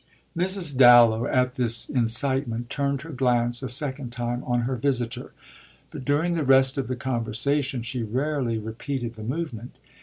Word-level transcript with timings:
Mrs. 0.35 0.75
Dallow, 0.75 1.27
at 1.27 1.53
this 1.53 1.87
incitement, 1.87 2.71
turned 2.71 3.03
her 3.03 3.11
glance 3.11 3.61
a 3.61 3.69
second 3.69 4.11
time 4.11 4.43
on 4.45 4.61
her 4.61 4.75
visitor; 4.75 5.31
but 5.91 6.03
during 6.03 6.33
the 6.33 6.43
rest 6.43 6.75
of 6.79 6.87
the 6.87 6.95
conversation 6.95 7.83
she 7.83 8.01
rarely 8.01 8.57
repeated 8.57 9.13
the 9.13 9.21
movement. 9.23 9.75